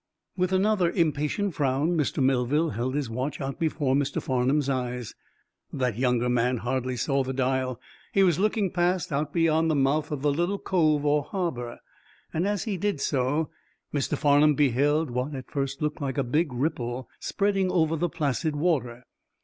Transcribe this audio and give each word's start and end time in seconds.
With 0.35 0.51
another 0.51 0.89
impatient 0.89 1.53
frown 1.53 1.95
Mr. 1.95 2.23
Melville 2.23 2.71
held 2.71 2.95
his 2.95 3.07
watch 3.07 3.39
out 3.39 3.59
before 3.59 3.93
Mr. 3.93 4.19
Farnum's 4.19 4.67
eyes. 4.67 5.13
That 5.71 5.95
younger 5.95 6.27
man 6.27 6.57
hardly 6.57 6.95
saw 6.97 7.21
the 7.23 7.33
dial. 7.33 7.79
He 8.11 8.23
was 8.23 8.39
looking 8.39 8.71
past, 8.71 9.11
out 9.13 9.31
beyond 9.31 9.69
the 9.69 9.75
mouth 9.75 10.09
of 10.11 10.23
the 10.23 10.31
little 10.33 10.57
cove 10.57 11.05
or 11.05 11.21
harbor. 11.21 11.77
As 12.33 12.63
he 12.63 12.77
did 12.77 12.99
so, 12.99 13.51
Mr. 13.93 14.17
Farnum 14.17 14.55
beheld 14.55 15.11
what, 15.11 15.35
at 15.35 15.51
first, 15.51 15.83
looked 15.83 16.01
like 16.01 16.17
a 16.17 16.23
big 16.23 16.51
ripple 16.51 17.07
spreading 17.19 17.69
over 17.71 17.95
the 17.95 18.09
placid 18.09 18.55
water. 18.55 19.03